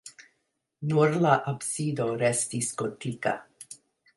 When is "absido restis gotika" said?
1.51-3.35